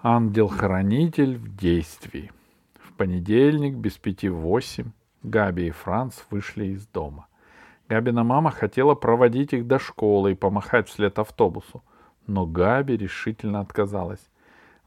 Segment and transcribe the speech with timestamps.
[0.00, 2.30] Ангел-хранитель в действии.
[2.78, 4.92] В понедельник без пяти восемь
[5.24, 7.26] Габи и Франц вышли из дома.
[7.88, 11.82] Габина мама хотела проводить их до школы и помахать вслед автобусу,
[12.28, 14.30] но Габи решительно отказалась.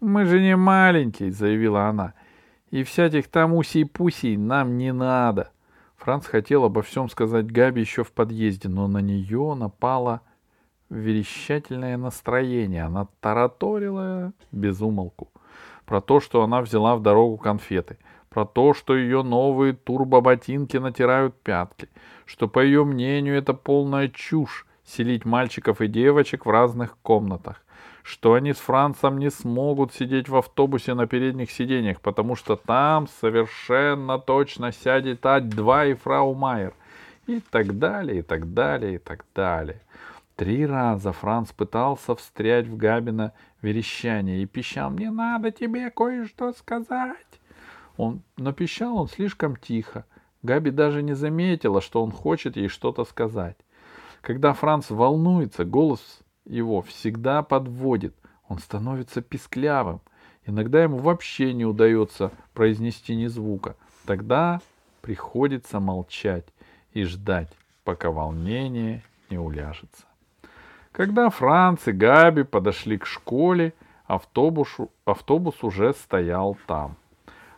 [0.00, 2.14] «Мы же не маленькие»,— заявила она,—
[2.70, 5.50] «и всяких там усей-пусей нам не надо».
[5.96, 10.20] Франц хотел обо всем сказать Габи еще в подъезде, но на нее напало
[10.90, 12.84] верещательное настроение.
[12.84, 15.30] Она тараторила без умолку
[15.84, 21.34] про то, что она взяла в дорогу конфеты, про то, что ее новые турбоботинки натирают
[21.42, 21.88] пятки,
[22.26, 27.62] что, по ее мнению, это полная чушь селить мальчиков и девочек в разных комнатах,
[28.02, 33.08] что они с Францем не смогут сидеть в автобусе на передних сиденьях, потому что там
[33.20, 36.74] совершенно точно сядет Ать-2 и фрау Майер,
[37.26, 39.80] и так далее, и так далее, и так далее.
[40.36, 43.32] Три раза Франц пытался встрять в Габина
[43.62, 47.40] верещание и пищал «Мне надо тебе кое-что сказать».
[47.96, 50.04] Он, но пищал он слишком тихо.
[50.42, 53.56] Габи даже не заметила, что он хочет ей что-то сказать.
[54.20, 58.14] Когда Франц волнуется, голос его всегда подводит.
[58.46, 60.02] Он становится писклявым.
[60.44, 63.74] Иногда ему вообще не удается произнести ни звука.
[64.04, 64.60] Тогда
[65.00, 66.46] приходится молчать
[66.92, 67.52] и ждать,
[67.84, 70.04] пока волнение не уляжется.
[70.96, 73.74] Когда Франц и Габи подошли к школе,
[74.06, 76.96] автобус, автобус уже стоял там.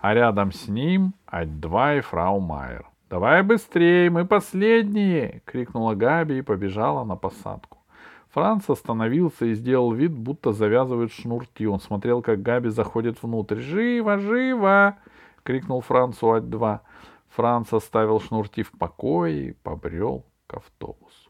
[0.00, 2.86] А рядом с ним Ать-2 и фрау Майер.
[3.10, 7.76] «Давай быстрее, мы последние!»— крикнула Габи и побежала на посадку.
[8.30, 11.66] Франц остановился и сделал вид, будто завязывает шнурки.
[11.66, 13.56] Он смотрел, как Габи заходит внутрь.
[13.56, 14.96] «Живо, живо!»—
[15.42, 16.80] крикнул Францу Ать-2.
[17.28, 21.25] Франц оставил шнурки в покое и побрел к автобусу.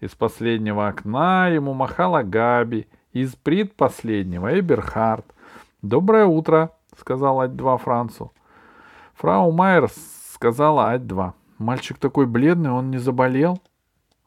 [0.00, 5.24] Из последнего окна ему махала Габи, из предпоследнего Эберхард.
[5.80, 8.32] «Доброе утро»,— сказал Ать-2 Францу.
[9.14, 9.88] Фрау Майер
[10.34, 11.32] сказала Ать-2.
[11.58, 13.58] «Мальчик такой бледный, он не заболел?»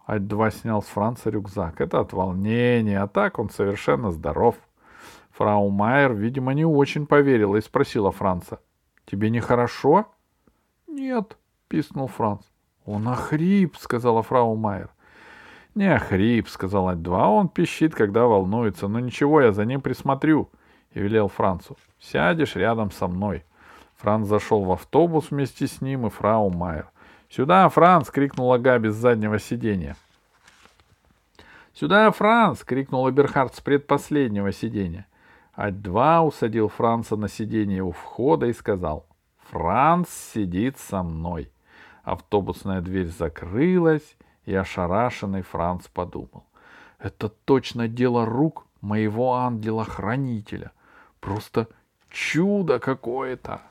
[0.08, 1.82] Ать-2 снял с Франца рюкзак.
[1.82, 4.56] Это от волнения, а так он совершенно здоров.
[5.32, 8.60] Фрау Майер, видимо, не очень поверила и спросила Франца.
[9.06, 10.08] «Тебе нехорошо?»
[10.88, 11.38] «Нет»,—
[11.68, 12.42] пискнул Франц.
[12.86, 14.90] «Он охрип»,— сказала фрау Майер.
[15.76, 17.28] «Не хрип»,— сказал Ать-2.
[17.28, 18.88] «Он пищит, когда волнуется.
[18.88, 20.50] Но ничего, я за ним присмотрю»,—
[20.94, 21.78] и велел Францу.
[22.00, 23.44] «Сядешь рядом со мной».
[23.98, 26.90] Франц зашел в автобус вместе с ним и фрау Майер.
[27.30, 29.96] «Сюда, Франц!»— крикнула Габи с заднего сиденья.
[31.74, 35.06] «Сюда, Франц!»— крикнул Эберхард с предпоследнего сиденья.
[35.56, 39.06] Ать-2 усадил Франца на сиденье у входа и сказал,
[39.50, 41.52] «Франц сидит со мной».
[42.04, 44.16] Автобусная дверь закрылась,
[44.50, 46.44] и ошарашенный Франц подумал.
[46.98, 50.72] Это точно дело рук моего ангела-хранителя.
[51.20, 51.68] Просто
[52.10, 53.62] чудо какое-то.